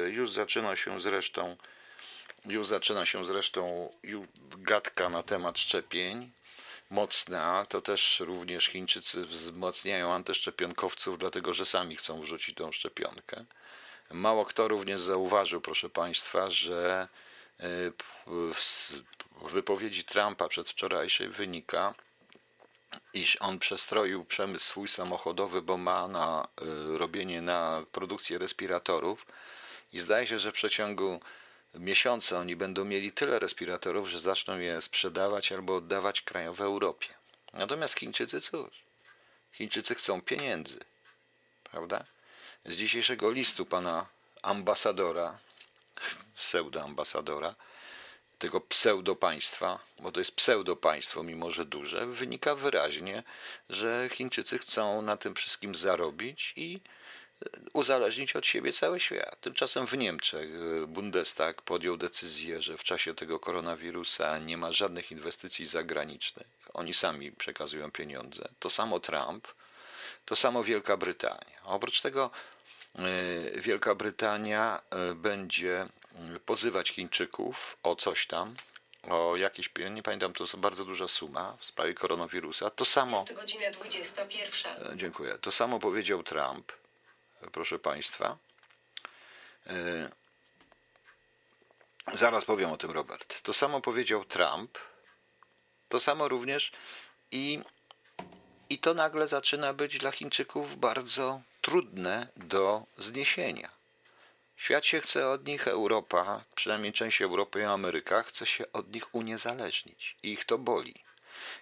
[0.05, 1.57] e, już zaczyna się zresztą
[2.47, 3.91] już zaczyna się zresztą
[4.59, 6.33] gadka na temat szczepień
[6.91, 7.67] mocna.
[7.69, 13.45] To też również Chińczycy wzmacniają antyszczepionkowców, dlatego że sami chcą wrzucić tą szczepionkę.
[14.11, 17.09] Mało kto również zauważył, proszę Państwa, że
[17.61, 17.67] e,
[18.27, 18.93] w
[19.53, 21.95] wypowiedzi Trumpa przedwczorajszej wynika,
[23.15, 26.49] iż on przestroił przemysł swój samochodowy, bo ma na
[26.95, 29.27] e, robienie na produkcję respiratorów
[29.93, 31.21] i zdaje się, że w przeciągu
[31.75, 37.09] miesiące oni będą mieli tyle respiratorów, że zaczną je sprzedawać albo oddawać krajom w Europie.
[37.53, 38.71] Natomiast Chińczycy cóż?
[39.53, 40.81] Chińczycy chcą pieniędzy,
[41.65, 42.05] prawda?
[42.65, 44.07] Z dzisiejszego listu pana
[44.43, 45.39] ambasadora,
[46.37, 47.55] pseudoambasadora,
[48.39, 53.23] tego pseudopaństwa, bo to jest pseudopaństwo, mimo że duże, wynika wyraźnie,
[53.71, 56.81] że Chińczycy chcą na tym wszystkim zarobić i
[57.73, 59.41] uzależnić od siebie cały świat.
[59.41, 60.51] Tymczasem w Niemczech
[60.83, 66.47] e, Bundestag podjął decyzję, że w czasie tego koronawirusa nie ma żadnych inwestycji zagranicznych.
[66.75, 68.49] Oni sami przekazują pieniądze.
[68.59, 69.49] To samo Trump,
[70.25, 71.61] to samo Wielka Brytania.
[71.65, 72.31] Oprócz tego
[72.95, 75.87] e, Wielka Brytania e, będzie
[76.47, 78.55] pozywać Chińczyków o coś tam,
[79.09, 82.71] o jakieś, nie pamiętam, to jest bardzo duża suma w sprawie koronawirusa.
[82.71, 83.21] To samo.
[83.21, 84.99] Jest godzina 21.
[84.99, 85.39] Dziękuję.
[85.41, 86.73] To samo powiedział Trump
[87.53, 88.39] proszę Państwa.
[89.67, 90.11] E,
[92.15, 93.43] zaraz powiem o tym, Robert.
[93.43, 94.79] To samo powiedział Trump,
[95.89, 96.73] to samo również
[97.31, 97.61] i,
[98.69, 103.71] i to nagle zaczyna być dla Chińczyków bardzo trudne do zniesienia.
[104.57, 109.15] Świat się chce od nich, Europa, przynajmniej część Europy i Ameryka, chce się od nich
[109.15, 110.17] uniezależnić.
[110.23, 110.95] I ich to boli.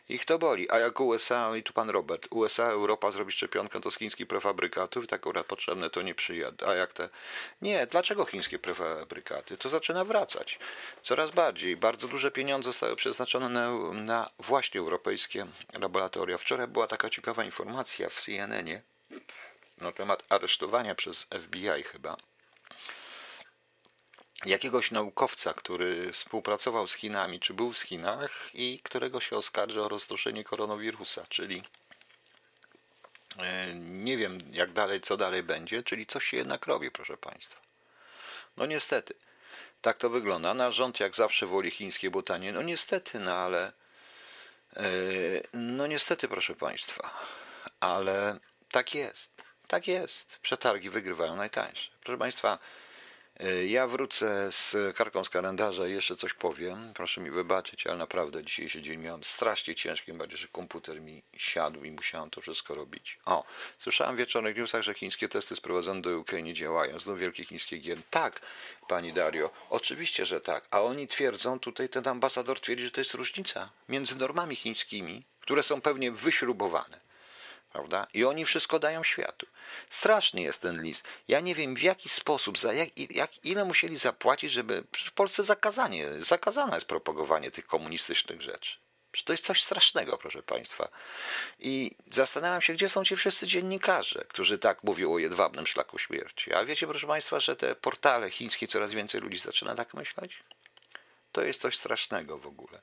[0.08, 0.70] Ich to boli.
[0.70, 5.06] A jak USA, i tu pan Robert, USA, Europa zrobi szczepionkę, to z chińskich prefabrykatów,
[5.06, 6.66] tak akurat potrzebne to nie przyjadę.
[6.68, 7.08] A jak te.
[7.62, 9.58] Nie, dlaczego chińskie prefabrykaty?
[9.58, 10.58] To zaczyna wracać.
[11.02, 11.76] Coraz bardziej.
[11.76, 15.46] Bardzo duże pieniądze zostały przeznaczone na, na właśnie europejskie
[15.80, 16.38] laboratoria.
[16.38, 18.82] Wczoraj była taka ciekawa informacja w CNN-ie
[19.78, 22.16] na temat aresztowania przez FBI chyba
[24.44, 29.88] jakiegoś naukowca, który współpracował z Chinami, czy był w Chinach i którego się oskarży o
[29.88, 31.62] rozproszenie koronawirusa, czyli
[33.38, 37.60] e, nie wiem jak dalej, co dalej będzie, czyli coś się jednak robi, proszę Państwa.
[38.56, 39.14] No niestety,
[39.82, 40.54] tak to wygląda.
[40.54, 42.52] Na rząd jak zawsze woli chińskie botanie.
[42.52, 43.72] No niestety, no ale
[44.76, 44.82] e,
[45.52, 47.10] no niestety, proszę Państwa,
[47.80, 48.38] ale
[48.70, 49.30] tak jest.
[49.68, 50.38] Tak jest.
[50.42, 51.90] Przetargi wygrywają najtańsze.
[52.04, 52.58] Proszę Państwa,
[53.66, 56.92] ja wrócę z karką z kalendarza i jeszcze coś powiem.
[56.94, 61.84] Proszę mi wybaczyć, ale naprawdę dzisiejszy dzień miałem strasznie ciężki, bardziej, że komputer mi siadł
[61.84, 63.18] i musiałem to wszystko robić.
[63.24, 63.44] O,
[63.78, 66.98] słyszałem w wieczornych newsach, że chińskie testy sprowadzone do UK nie działają.
[66.98, 67.98] Znów wielkie chińskie gier.
[68.10, 68.40] Tak,
[68.88, 70.68] pani Dario, oczywiście, że tak.
[70.70, 75.62] A oni twierdzą, tutaj ten ambasador twierdzi, że to jest różnica między normami chińskimi, które
[75.62, 77.11] są pewnie wyśrubowane
[77.72, 78.06] prawda?
[78.14, 79.46] I oni wszystko dają światu.
[79.90, 81.08] Straszny jest ten list.
[81.28, 85.44] Ja nie wiem w jaki sposób, za jak, jak, ile musieli zapłacić, żeby w Polsce
[85.44, 88.76] zakazanie, zakazane jest propagowanie tych komunistycznych rzeczy.
[89.24, 90.88] To jest coś strasznego, proszę Państwa.
[91.58, 96.54] I zastanawiam się, gdzie są ci wszyscy dziennikarze, którzy tak mówią o jedwabnym szlaku śmierci.
[96.54, 100.42] A wiecie, proszę Państwa, że te portale chińskie coraz więcej ludzi zaczyna tak myśleć?
[101.32, 102.80] To jest coś strasznego w ogóle.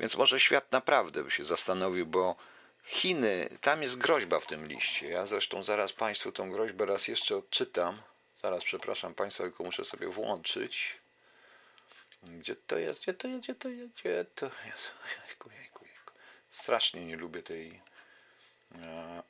[0.00, 2.36] Więc może świat naprawdę by się zastanowił, bo
[2.84, 5.08] Chiny, tam jest groźba w tym liście.
[5.08, 8.02] Ja zresztą zaraz Państwu tą groźbę raz jeszcze odczytam.
[8.42, 10.96] Zaraz, przepraszam Państwa, tylko muszę sobie włączyć.
[12.22, 13.02] Gdzie to jest?
[13.02, 13.42] Gdzie to jest?
[13.42, 13.94] Gdzie to jest?
[13.94, 14.90] Gdzie to jest?
[15.28, 16.12] Jejku, jejku, jejku.
[16.50, 17.80] Strasznie nie lubię tej.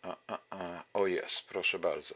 [0.02, 2.14] A, a, a, o jest, proszę bardzo.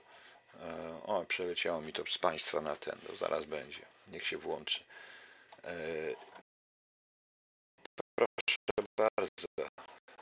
[0.61, 2.99] E, o, przeleciało mi to z Państwa na ten.
[3.07, 3.83] To zaraz będzie.
[4.09, 4.85] Niech się włączy.
[8.15, 8.57] Proszę
[8.97, 9.47] bardzo.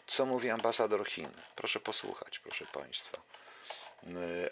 [0.07, 1.31] Co mówi ambasador Chin?
[1.57, 3.23] Proszę posłuchać, proszę Państwa.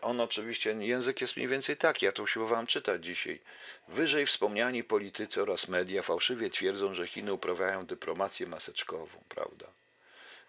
[0.03, 3.41] On oczywiście, język jest mniej więcej taki, ja to usiłowałem czytać dzisiaj.
[3.89, 9.67] Wyżej wspomniani politycy oraz media fałszywie twierdzą, że Chiny uprawiają dyplomację maseczkową, prawda?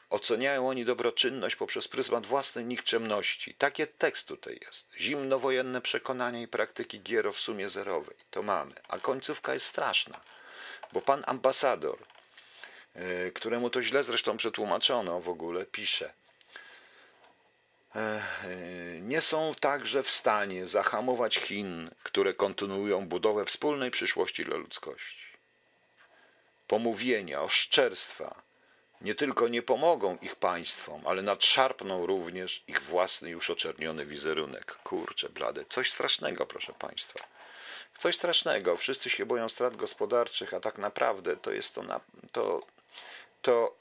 [0.09, 3.53] Oceniają oni dobroczynność poprzez pryzmat własnej nikczemności.
[3.53, 4.87] Takie tekst tutaj jest.
[4.99, 8.15] Zimnowojenne przekonania i praktyki gier w sumie zerowej.
[8.31, 8.73] To mamy.
[8.87, 10.19] A końcówka jest straszna,
[10.93, 11.97] bo pan ambasador,
[13.34, 16.13] któremu to źle zresztą przetłumaczono w ogóle, pisze–
[17.95, 24.58] e, e, nie są także w stanie zahamować Chin, które kontynuują budowę wspólnej przyszłości dla
[24.58, 25.25] ludzkości.
[26.67, 28.41] Pomówienia, oszczerstwa,
[29.01, 34.75] nie tylko nie pomogą ich państwom, ale nadszarpną również ich własny już oczerniony wizerunek.
[34.84, 37.19] Kurczę, blade, coś strasznego, proszę państwa.
[37.99, 38.77] Coś strasznego.
[38.77, 41.99] Wszyscy się boją strat gospodarczych, a tak naprawdę to jest to, na,
[42.31, 42.60] to,
[43.45, 43.75] to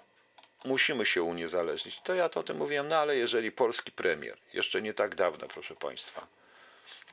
[0.65, 2.01] musimy się uniezależnić.
[2.01, 5.49] To ja to o tym mówiłem, no ale jeżeli polski premier, jeszcze nie tak dawno,
[5.49, 6.27] proszę państwa,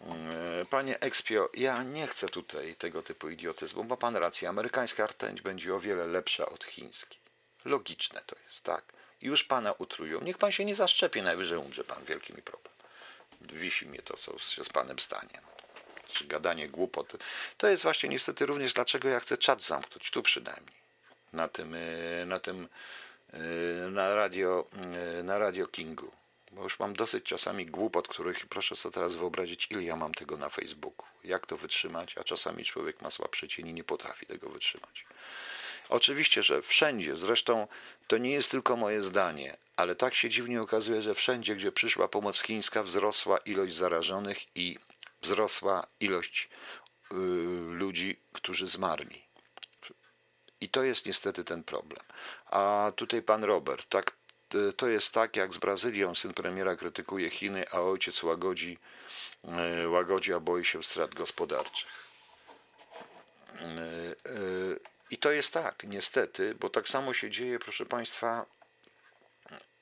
[0.01, 5.41] mm, Panie Ekspio, ja nie chcę tutaj tego typu idiotyzmu, bo pan rację, amerykańska rtęć
[5.41, 7.19] będzie o wiele lepsza od chińskiej.
[7.65, 8.83] Logiczne to jest, tak.
[9.21, 10.21] Już pana utrują.
[10.21, 12.05] Niech pan się nie zaszczepi, najwyżej umrze pan.
[12.05, 12.73] Wielki mi problem.
[13.41, 15.41] Wisi mnie to, co się z panem stanie.
[16.07, 17.13] Czy gadanie głupot.
[17.57, 20.80] To jest właśnie niestety również dlaczego ja chcę czat zamknąć, tu przynajmniej.
[21.33, 22.67] Na tym, e, na tym,
[23.33, 23.39] e,
[23.89, 24.67] na radio,
[25.19, 26.11] e, na radio Kingu.
[26.51, 30.37] Bo już mam dosyć czasami głupot, których proszę sobie teraz wyobrazić, ile ja mam tego
[30.37, 31.05] na Facebooku.
[31.23, 35.05] Jak to wytrzymać, a czasami człowiek ma słabszy cień i nie potrafi tego wytrzymać.
[35.89, 37.67] Oczywiście, że wszędzie, zresztą
[38.07, 42.07] to nie jest tylko moje zdanie, ale tak się dziwnie okazuje, że wszędzie, gdzie przyszła
[42.07, 44.77] pomoc chińska, wzrosła ilość zarażonych i
[45.21, 46.49] wzrosła ilość
[47.11, 47.15] y,
[47.71, 49.30] ludzi, którzy zmarli.
[50.61, 52.03] I to jest niestety ten problem.
[52.45, 54.11] A tutaj pan Robert, tak,
[54.55, 58.77] y, to jest tak, jak z Brazylią syn premiera krytykuje Chiny, a ojciec łagodzi,
[59.83, 62.11] y, łagodzi a boi się strat gospodarczych.
[65.09, 68.45] I to jest tak, niestety, bo tak samo się dzieje, proszę Państwa,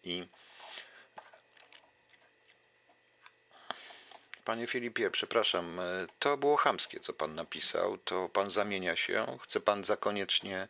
[0.04, 0.28] i
[4.50, 5.82] Panie Filipie, przepraszam,
[6.20, 7.98] to było chamskie, co Pan napisał.
[7.98, 9.38] To Pan zamienia się.
[9.42, 10.68] Chce Pan zakoniecznie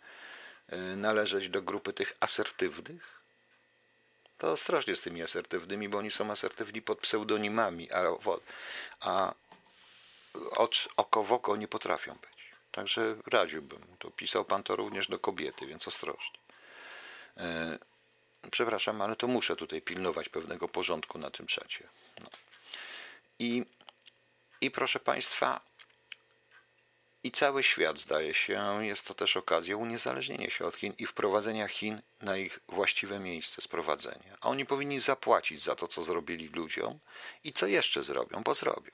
[0.68, 3.22] e, należeć do grupy tych asertywnych?
[4.38, 8.04] To ostrożnie z tymi asertywnymi, bo oni są asertywni pod pseudonimami, a,
[9.00, 9.34] a
[10.96, 12.52] oko w oko nie potrafią być.
[12.72, 13.86] Także radziłbym.
[14.00, 16.40] To pisał pan to również do kobiety, więc ostrożnie.
[17.38, 17.78] E,
[18.52, 21.88] przepraszam, ale to muszę tutaj pilnować pewnego porządku na tym czacie.
[22.24, 22.30] No.
[23.40, 23.66] I,
[24.62, 25.62] I proszę Państwa,
[27.24, 31.68] i cały świat, zdaje się, jest to też okazja uniezależnienia się od Chin i wprowadzenia
[31.68, 34.38] Chin na ich właściwe miejsce sprowadzenia.
[34.42, 37.00] A oni powinni zapłacić za to, co zrobili ludziom
[37.44, 38.92] i co jeszcze zrobią, bo zrobią.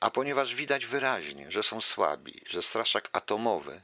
[0.00, 3.82] A ponieważ widać wyraźnie, że są słabi, że straszak atomowy,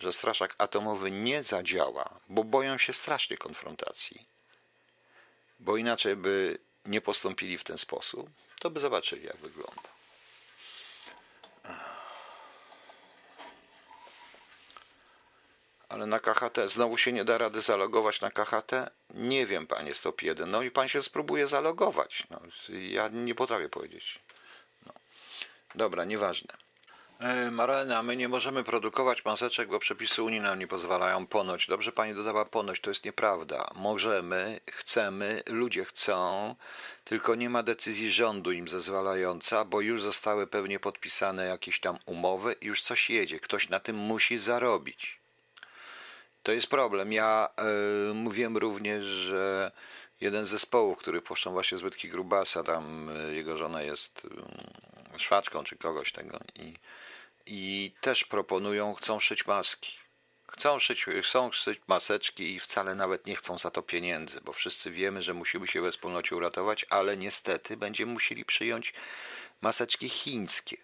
[0.00, 4.26] że straszak atomowy nie zadziała, bo boją się strasznie konfrontacji,
[5.60, 9.96] bo inaczej by nie postąpili w ten sposób, to by zobaczyli, jak wygląda.
[15.88, 18.72] Ale na KHT znowu się nie da rady zalogować na KHT?
[19.14, 20.50] Nie wiem, panie stop 1.
[20.50, 22.26] No i pan się spróbuje zalogować.
[22.30, 24.18] No, ja nie potrafię powiedzieć.
[25.74, 26.65] Dobra, nieważne.
[27.20, 31.66] E, Marlena, my nie możemy produkować maseczek, bo przepisy Unii nam nie pozwalają ponoć.
[31.66, 33.70] Dobrze pani dodała ponoć, to jest nieprawda.
[33.74, 36.54] Możemy, chcemy, ludzie chcą,
[37.04, 42.54] tylko nie ma decyzji rządu im zezwalająca, bo już zostały pewnie podpisane jakieś tam umowy
[42.60, 43.40] i już coś jedzie.
[43.40, 45.20] Ktoś na tym musi zarobić.
[46.42, 47.12] To jest problem.
[47.12, 47.48] Ja
[48.10, 49.72] y, mówiłem również, że
[50.20, 54.24] jeden z zespołów, który puszczą właśnie Zbytki Grubasa, tam y, jego żona jest
[55.14, 56.74] y, szwaczką czy kogoś tego i,
[57.46, 59.98] i też proponują, chcą szyć maski.
[60.48, 64.90] Chcą szyć, chcą szyć maseczki i wcale nawet nie chcą za to pieniędzy, bo wszyscy
[64.90, 68.94] wiemy, że musimy się we wspólnocie uratować, ale niestety będziemy musieli przyjąć
[69.60, 70.76] maseczki chińskie.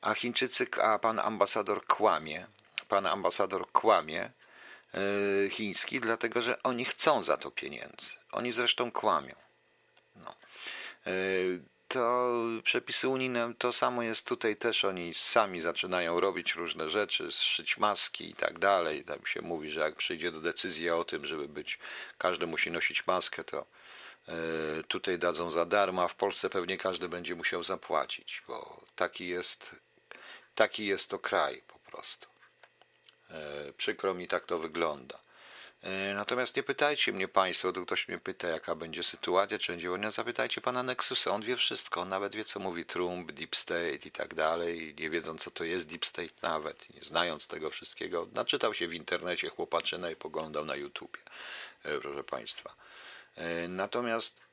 [0.00, 2.46] A Chińczycy, a pan ambasador kłamie,
[2.88, 4.30] pan ambasador kłamie
[4.94, 8.06] yy, chiński, dlatego że oni chcą za to pieniędzy.
[8.32, 9.34] Oni zresztą kłamią.
[10.16, 10.34] No.
[11.06, 12.32] Yy, to
[12.64, 18.30] przepisy unijne to samo jest tutaj też oni sami zaczynają robić różne rzeczy, szyć maski
[18.30, 19.04] i tak dalej.
[19.04, 21.78] Tam się mówi, że jak przyjdzie do decyzji o tym, żeby być,
[22.18, 23.66] każdy musi nosić maskę, to
[24.28, 24.34] e,
[24.88, 29.76] tutaj dadzą za darmo, a w Polsce pewnie każdy będzie musiał zapłacić, bo taki jest,
[30.54, 32.26] taki jest to kraj po prostu.
[33.76, 35.18] Przykro mi, tak to wygląda.
[35.82, 39.88] E, natomiast nie pytajcie mnie Państwo, tu ktoś mnie pyta, jaka będzie sytuacja, czy będzie
[39.88, 44.06] wojna, zapytajcie Pana Nexusa, on wie wszystko, on nawet wie, co mówi Trump, Deep State
[44.06, 48.28] i tak dalej, nie wiedząc, co to jest Deep State nawet, nie znając tego wszystkiego,
[48.32, 51.18] naczytał się w internecie chłopaczyna i poglądał na YouTubie,
[51.82, 52.74] e, proszę Państwa.
[53.36, 54.49] E, natomiast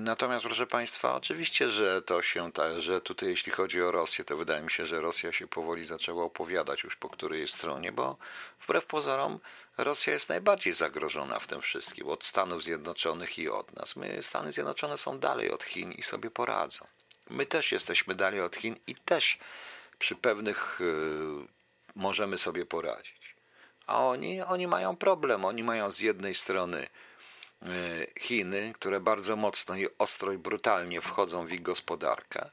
[0.00, 4.36] Natomiast, proszę Państwa, oczywiście, że to się, ta, że tutaj jeśli chodzi o Rosję, to
[4.36, 8.16] wydaje mi się, że Rosja się powoli zaczęła opowiadać już po której stronie, bo
[8.60, 9.38] wbrew pozorom
[9.78, 13.96] Rosja jest najbardziej zagrożona w tym wszystkim, od Stanów Zjednoczonych i od nas.
[13.96, 16.86] My, Stany Zjednoczone są dalej od Chin i sobie poradzą.
[17.30, 19.38] My też jesteśmy dalej od Chin i też
[19.98, 21.46] przy pewnych yy,
[21.94, 23.34] możemy sobie poradzić.
[23.86, 25.44] A oni, oni mają problem.
[25.44, 26.86] Oni mają z jednej strony E,
[28.20, 32.50] Chiny, które bardzo mocno i ostro i brutalnie wchodzą w ich gospodarkę,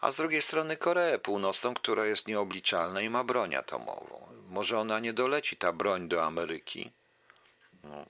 [0.00, 4.26] a z drugiej strony Koreę Północną, która jest nieobliczalna i ma broń atomową.
[4.48, 6.90] Może ona nie doleci, ta broń do Ameryki.
[7.84, 8.06] No.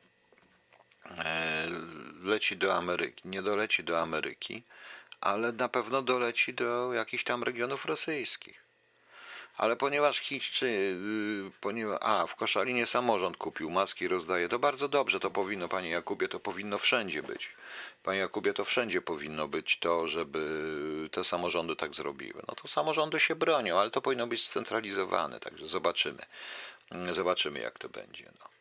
[1.19, 1.69] E,
[2.23, 4.63] leci do Ameryki, nie doleci do Ameryki,
[5.21, 8.62] ale na pewno doleci do jakichś tam regionów rosyjskich.
[9.57, 10.97] Ale ponieważ Chińczycy,
[12.01, 16.41] a w Koszalinie samorząd kupił maski, rozdaje, to bardzo dobrze, to powinno, panie Jakubie, to
[16.41, 17.51] powinno wszędzie być.
[18.03, 22.43] Panie Jakubie, to wszędzie powinno być to, żeby te samorządy tak zrobiły.
[22.49, 26.23] No to samorządy się bronią, ale to powinno być scentralizowane, także zobaczymy.
[27.13, 28.25] Zobaczymy, jak to będzie.
[28.41, 28.52] No.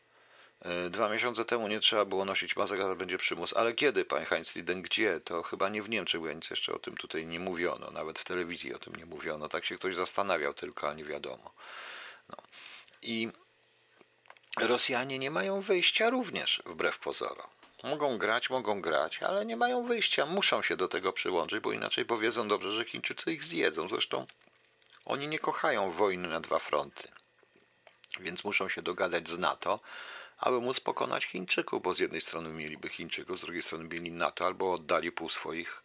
[0.64, 3.52] E, dwa miesiące temu nie trzeba było nosić masek, a będzie przymus.
[3.56, 5.20] Ale kiedy, panie Heinz Liden, gdzie?
[5.20, 7.90] To chyba nie w Niemczech, bo nic jeszcze o tym tutaj nie mówiono.
[7.90, 9.48] Nawet w telewizji o tym nie mówiono.
[9.48, 11.52] Tak się ktoś zastanawiał tylko, a nie wiadomo.
[12.28, 12.36] No.
[13.02, 13.28] I
[14.60, 17.46] Rosjanie nie mają wyjścia również, wbrew pozorom.
[17.82, 20.26] Mogą grać, mogą grać, ale nie mają wyjścia.
[20.26, 23.88] Muszą się do tego przyłączyć, bo inaczej powiedzą dobrze, że Chińczycy ich zjedzą.
[23.88, 24.26] Zresztą
[25.04, 27.08] oni nie kochają wojny na dwa fronty.
[28.20, 29.80] Więc muszą się dogadać z NATO,
[30.42, 34.46] aby móc pokonać Chińczyków, bo z jednej strony mieliby Chińczyków, z drugiej strony mieli NATO,
[34.46, 35.82] albo oddali pół swoich,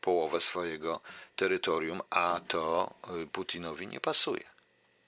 [0.00, 1.00] połowę swojego
[1.36, 4.44] terytorium, a to y, Putinowi nie pasuje.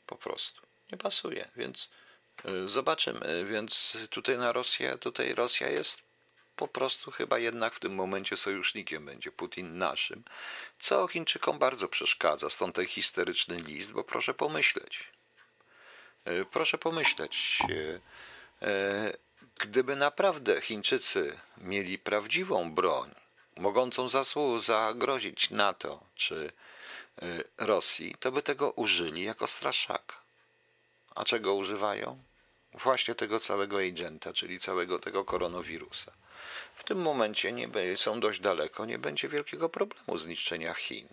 [0.07, 0.63] Po prostu.
[0.93, 1.91] Nie pasuje, więc
[2.45, 3.45] y, zobaczymy.
[3.45, 6.01] Więc tutaj na Rosję, tutaj Rosja jest
[6.57, 10.25] po prostu chyba jednak w tym momencie sojusznikiem będzie Putin naszym,
[10.79, 15.05] co Chińczykom bardzo przeszkadza, stąd ten histeryczny list, bo proszę pomyśleć.
[16.29, 17.59] Y, proszę pomyśleć.
[18.63, 19.13] E,
[19.59, 23.15] gdyby naprawdę Chińczycy mieli prawdziwą broń,
[23.57, 24.09] mogącą
[24.61, 26.53] zagrozić NATO czy
[27.23, 27.27] e,
[27.59, 30.17] Rosji, to by tego użyli jako straszaka.
[31.15, 32.19] A czego używają?
[32.75, 36.13] Właśnie tego całego agenta, czyli całego tego koronawirusa.
[36.75, 41.09] W tym momencie nie są dość daleko, nie będzie wielkiego problemu zniszczenia Chin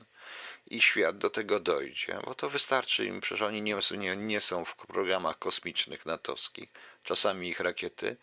[0.68, 4.66] i świat do tego dojdzie, bo to wystarczy im, przecież oni nie, nie, nie są
[4.66, 6.70] w programach kosmicznych natowskich,
[7.04, 8.18] czasami ich rakiety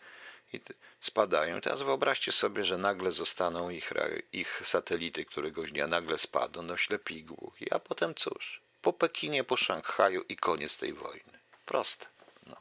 [0.99, 1.61] spadają.
[1.61, 3.93] Teraz wyobraźcie sobie, że nagle zostaną ich,
[4.31, 9.43] ich satelity któregoś dnia, nagle spadną, no ślepi i głuchi, a potem cóż, po Pekinie,
[9.43, 11.39] po Szanghaju i koniec tej wojny.
[11.65, 12.05] Proste.
[12.47, 12.55] No.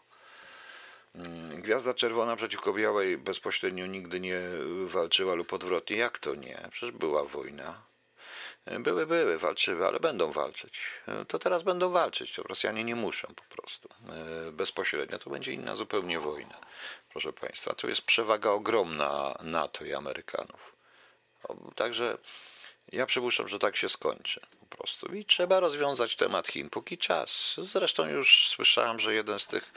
[1.15, 4.41] Mm, Gwiazda Czerwona przeciwko Białej bezpośrednio nigdy nie
[4.87, 5.97] walczyła lub odwrotnie.
[5.97, 6.69] Jak to nie?
[6.71, 7.83] Przecież była wojna.
[8.67, 10.81] Były, były, walczyły, ale będą walczyć.
[11.29, 12.33] To teraz będą walczyć.
[12.33, 13.89] To Rosjanie nie muszą po prostu.
[14.49, 16.61] E, bezpośrednio to będzie inna zupełnie wojna.
[17.09, 20.77] Proszę Państwa, tu jest przewaga ogromna NATO i Amerykanów.
[21.77, 22.19] Także
[22.93, 25.15] ja przypuszczam, że tak się skończy po prostu.
[25.15, 27.57] I trzeba rozwiązać temat Chin póki czas.
[27.59, 29.73] Zresztą już słyszałem, że jeden z tych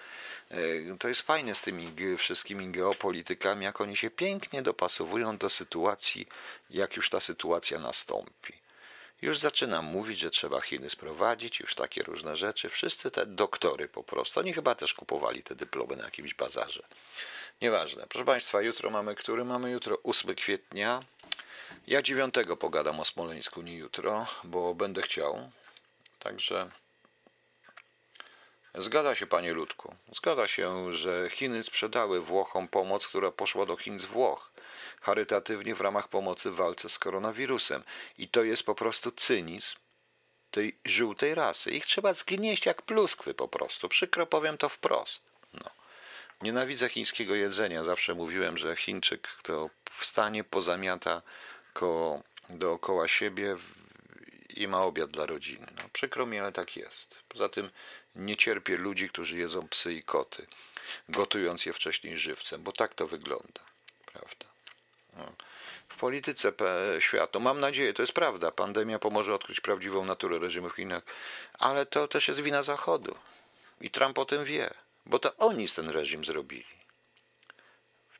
[0.52, 0.58] e,
[1.00, 6.28] to jest fajne z tymi wszystkimi geopolitykami, jak oni się pięknie dopasowują do sytuacji,
[6.70, 8.65] jak już ta sytuacja nastąpi.
[9.22, 12.70] Już zaczynam mówić, że trzeba Chiny sprowadzić, już takie różne rzeczy.
[12.70, 14.40] Wszyscy te doktory po prostu.
[14.40, 16.84] Oni chyba też kupowali te dyplomy na jakimś bazarze.
[17.62, 18.06] Nieważne.
[18.10, 19.46] Proszę Państwa, jutro mamy który?
[19.46, 21.04] Mamy jutro 8 kwietnia.
[21.88, 25.52] Ja 9 pogadam o Smoleńsku, nie jutro, bo będę chciał.
[26.20, 26.70] Także
[28.76, 29.96] zgadza się, panie Ludku.
[30.12, 34.52] Zgadza się, że Chiny sprzedały Włochom pomoc, która poszła do Chin z Włoch
[35.06, 37.84] charytatywnie w ramach pomocy w walce z koronawirusem.
[38.18, 39.76] I to jest po prostu cynizm
[40.52, 41.72] tej żółtej rasy.
[41.72, 43.90] Ich trzeba zgnieść jak pluskwy po prostu.
[43.90, 45.22] Przykro powiem to wprost.
[45.54, 45.70] No.
[46.42, 47.84] Nienawidzę chińskiego jedzenia.
[47.84, 51.22] Zawsze mówiłem, że Chińczyk, kto wstanie, pozamiata
[51.74, 53.58] ko dookoła siebie
[54.50, 55.68] i ma obiad dla rodziny.
[55.78, 57.16] No, przykro mi, ale tak jest.
[57.28, 57.70] Poza tym
[58.16, 60.48] nie cierpię ludzi, którzy jedzą psy i koty,
[61.10, 63.62] gotując je wcześniej żywcem, bo tak to wygląda.
[64.06, 64.45] Prawda?
[65.90, 66.52] W polityce
[67.00, 67.40] świata.
[67.40, 68.52] Mam nadzieję, to jest prawda.
[68.52, 71.04] Pandemia pomoże odkryć prawdziwą naturę reżimu w Chinach,
[71.60, 73.16] ale to też jest wina Zachodu.
[73.82, 74.74] I Trump o tym wie,
[75.06, 76.76] bo to oni ten reżim zrobili.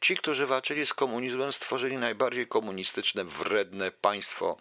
[0.02, 4.58] Ci, którzy walczyli z komunizmem, stworzyli najbardziej komunistyczne, wredne państwo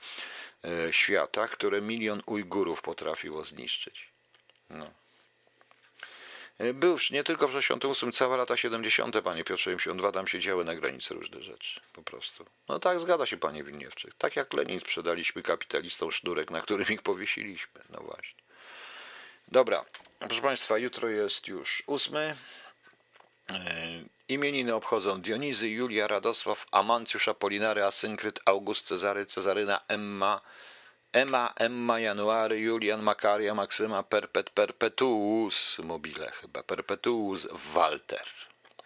[0.65, 4.09] e, świata, które milion Ujgurów potrafiło zniszczyć.
[4.71, 4.91] No.
[6.59, 10.65] E, był nie tylko w 68, całe lata 70, panie Piotrze 72, tam się działy
[10.65, 11.81] na granicy różne rzeczy.
[11.93, 12.47] Po prostu.
[12.69, 14.15] No tak, zgadza się panie Wilniewczyk.
[14.19, 17.81] Tak jak Lenin sprzedaliśmy kapitalistom sznurek, na którym ich powiesiliśmy.
[17.91, 18.45] No właśnie.
[19.49, 19.85] Dobra,
[20.19, 22.37] proszę państwa, jutro jest już ósmy.
[23.51, 23.55] E,
[24.29, 30.41] imieniny obchodzą Dionizy, Julia, Radosław, Amancjusz, Apolinary, Asynkryt, August, Cezary, Cezaryna, Emma,
[31.15, 38.27] Emma, Emma, January, Julian, Makaria, Maksyma, Perpet, Perpetuus, mobile chyba, Perpetuus, Walter.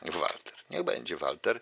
[0.02, 1.60] Walter, niech będzie Walter.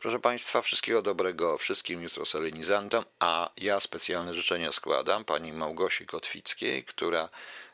[0.00, 6.84] Proszę Państwa, wszystkiego dobrego wszystkim jutro solenizantom, a ja specjalne życzenia składam pani Małgosi Kotwickiej,
[6.84, 7.28] która,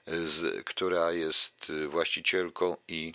[0.06, 3.12] z, która jest właścicielką i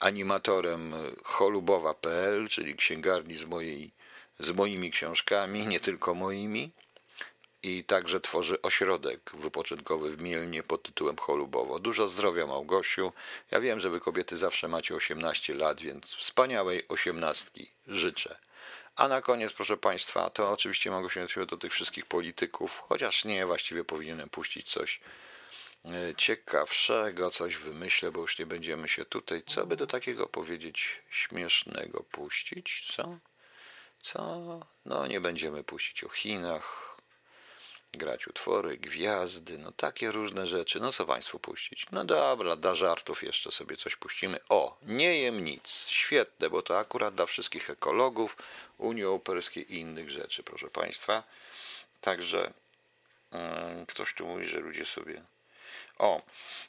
[0.00, 3.90] animatorem cholubowa.pl, czyli księgarni z, mojej,
[4.38, 6.72] z moimi książkami, nie tylko moimi
[7.62, 11.78] i także tworzy ośrodek wypoczynkowy w Mielnie pod tytułem Cholubowo.
[11.78, 13.12] Dużo zdrowia Małgosiu.
[13.50, 18.36] Ja wiem, że wy kobiety zawsze macie 18 lat, więc wspaniałej osiemnastki życzę.
[18.96, 23.46] A na koniec, proszę Państwa, to oczywiście mogę się do tych wszystkich polityków, chociaż nie,
[23.46, 25.00] właściwie powinienem puścić coś
[25.84, 31.02] e, ciekawszego, coś wymyślę, bo już nie będziemy się tutaj, co by do takiego powiedzieć
[31.10, 33.18] śmiesznego puścić, co?
[34.02, 34.60] Co?
[34.84, 36.91] No nie będziemy puścić o Chinach,
[37.92, 40.80] grać utwory, gwiazdy, no takie różne rzeczy.
[40.80, 41.86] No co Państwu puścić?
[41.92, 44.40] No dobra, dla żartów jeszcze sobie coś puścimy.
[44.48, 45.86] O, nie jem nic.
[45.86, 48.36] Świetne, bo to akurat dla wszystkich ekologów,
[48.78, 51.22] Unii Europejskiej i innych rzeczy, proszę Państwa.
[52.00, 52.52] Także
[53.32, 53.38] yy,
[53.86, 55.22] ktoś tu mówi, że ludzie sobie...
[55.98, 56.22] O,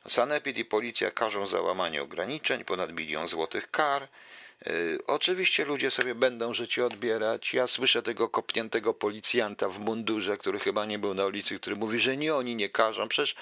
[0.07, 4.07] Sanepid i policja każą załamanie ograniczeń, ponad milion złotych kar.
[4.67, 7.53] Y, oczywiście ludzie sobie będą życie odbierać.
[7.53, 11.99] Ja słyszę tego kopniętego policjanta w mundurze, który chyba nie był na ulicy, który mówi,
[11.99, 13.07] że nie oni nie każą.
[13.07, 13.35] Przecież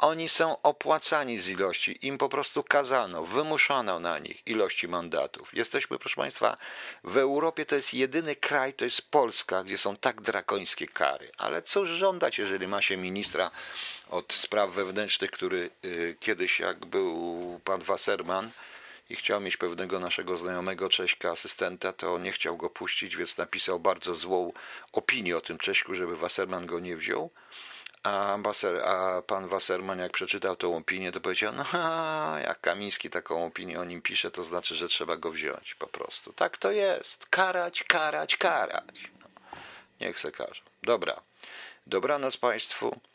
[0.00, 2.06] oni są opłacani z ilości.
[2.06, 5.54] Im po prostu kazano, wymuszano na nich ilości mandatów.
[5.54, 6.56] Jesteśmy, proszę Państwa,
[7.04, 11.30] w Europie to jest jedyny kraj, to jest Polska, gdzie są tak drakońskie kary.
[11.38, 13.50] Ale cóż żądać, jeżeli ma się ministra
[14.10, 18.50] od spraw wewnętrznych, który y, kiedyś, jak był pan Wasserman,
[19.10, 23.80] i chciał mieć pewnego naszego znajomego Cześka, asystenta, to nie chciał go puścić, więc napisał
[23.80, 24.52] bardzo złą
[24.92, 27.30] opinię o tym Cześku, żeby Wasserman go nie wziął.
[28.02, 28.38] A,
[28.84, 31.64] a pan Wasserman, jak przeczytał tą opinię, to powiedział: No,
[32.38, 36.32] jak Kamiński taką opinię o nim pisze, to znaczy, że trzeba go wziąć po prostu.
[36.32, 37.26] Tak to jest.
[37.26, 39.10] Karać, karać, karać.
[39.20, 39.26] No,
[40.00, 40.62] niech se każe.
[40.82, 41.20] Dobra.
[41.86, 43.00] Dobranoc Państwu.